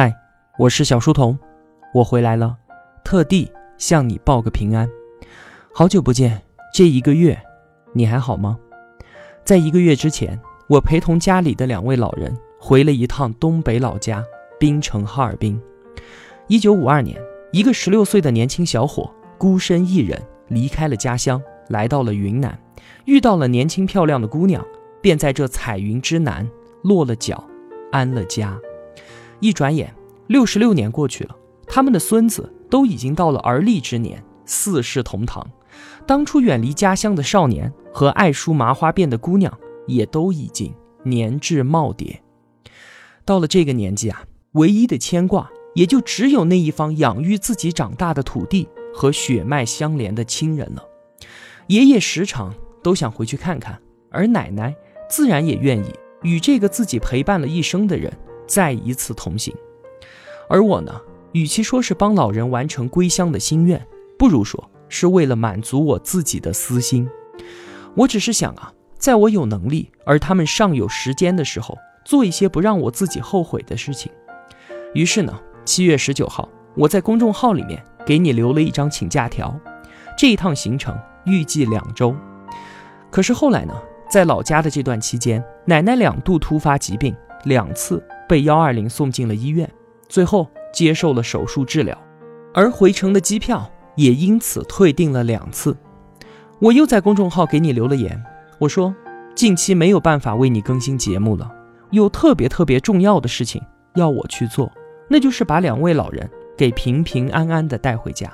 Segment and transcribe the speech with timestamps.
[0.00, 0.14] 嗨，
[0.56, 1.36] 我是小书童，
[1.92, 2.56] 我回来了，
[3.02, 4.88] 特地向你报个平安。
[5.74, 6.40] 好久不见，
[6.72, 7.36] 这一个月
[7.92, 8.56] 你还好吗？
[9.44, 14.24] 在一个月之前，我陪同家里的两位老人回了一趟东北老家
[14.56, 15.60] 滨城哈尔滨。
[16.46, 17.20] 一九五二年，
[17.50, 22.56] 一个十六岁的年轻小伙孤身一人离开了家乡，来到了云南，
[23.06, 24.64] 遇到了年轻漂亮的姑娘，
[25.02, 26.48] 便在这彩云之南
[26.84, 27.42] 落了脚，
[27.90, 28.56] 安了家。
[29.40, 29.94] 一转眼，
[30.26, 35.46] 六十六年过去了，他们的孙子都已经到了而立之年，四世同堂。
[36.06, 39.56] 当初远离家乡的少年和爱梳麻花辫的姑娘，
[39.86, 40.74] 也都已经
[41.04, 42.16] 年至耄耋。
[43.24, 50.82] 到了这个年纪啊，唯一的牵挂也就只有那一方养育自己长大的土地和血脉相连的亲人了。
[51.68, 53.78] 爷爷时常都想回去看看，
[54.10, 54.74] 而奶奶
[55.10, 58.10] 自然也愿意与这个自己陪伴了一生的人。
[58.48, 59.54] 再一次同行，
[60.48, 61.00] 而我呢，
[61.32, 63.86] 与其说是帮老人完成归乡的心愿，
[64.18, 67.08] 不如说是为了满足我自己的私心。
[67.94, 71.76] 我只是想啊，在我有能力而他们尚有时间的时候，
[72.06, 74.10] 做一些不让我自己后悔的事情。
[74.94, 79.54] 于是呢，七月十九号，我在公众号里面给你留了一张请假条，
[80.16, 82.16] 这一趟行程预计两周。
[83.10, 83.74] 可是后来呢，
[84.10, 88.02] 在老家的这段期间，奶奶两度突发疾病，两次。
[88.28, 89.68] 被幺二零送进了医院，
[90.08, 91.96] 最后接受了手术治疗，
[92.52, 95.76] 而回程的机票也因此退订了两次。
[96.60, 98.22] 我又在公众号给你留了言，
[98.58, 98.94] 我说
[99.34, 101.50] 近期没有办法为你更新节目了，
[101.90, 103.62] 有特别特别重要的事情
[103.94, 104.70] 要我去做，
[105.08, 108.30] 那就是把两位老人给平平安安的带回家。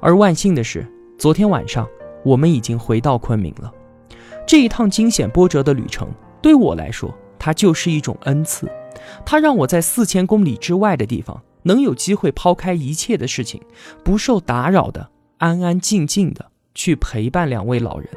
[0.00, 0.86] 而万幸的是，
[1.18, 1.86] 昨天晚上
[2.24, 3.72] 我们已经回到昆明了。
[4.46, 6.08] 这一趟惊险波折的旅程，
[6.40, 8.68] 对我来说，它就是一种恩赐。
[9.24, 13.60] 他让我在四千公里之外的地方，能有机会抛开一切的事情，
[14.02, 18.08] 不受打扰的，安安静静的去陪伴两位老人。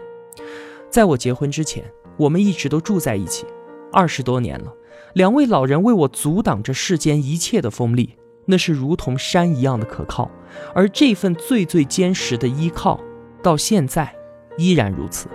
[0.90, 1.84] 在我结婚之前，
[2.18, 3.46] 我们一直都住在一起，
[3.92, 4.72] 二十多年了。
[5.14, 8.16] 两位老人为我阻挡着世间一切的锋利，
[8.46, 10.30] 那是如同山一样的可靠。
[10.74, 13.00] 而这份最最坚实的依靠，
[13.42, 14.14] 到现在
[14.58, 15.28] 依然如此。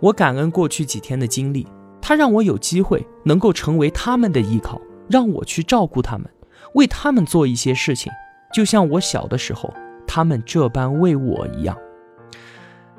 [0.00, 1.66] 我感恩过去几天的经历。
[2.00, 6.28] 他让我有机会能够成为他们的依靠，让我去照顾他们，
[6.74, 8.10] 为他们做一些事情，
[8.52, 9.72] 就像我小的时候
[10.06, 11.76] 他们这般为我一样。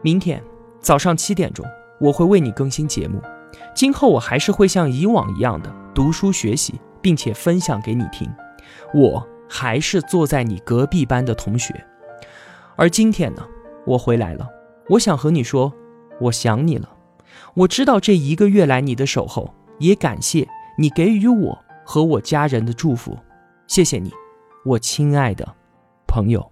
[0.01, 0.41] 明天
[0.79, 1.65] 早上七点钟，
[1.99, 3.21] 我会为你更新节目。
[3.75, 8.29] 今后我还是会像以往一样的读书学习，并且分享给你听。
[8.93, 11.73] 我还是坐在你隔壁班的同学。
[12.75, 13.45] 而今天呢，
[13.85, 14.47] 我回来了，
[14.89, 15.71] 我想和你说，
[16.19, 16.89] 我想你了。
[17.53, 20.47] 我知道这一个月来你的守候，也感谢
[20.77, 23.17] 你给予我和我家人的祝福，
[23.67, 24.11] 谢谢你，
[24.65, 25.55] 我亲爱的
[26.07, 26.50] 朋友。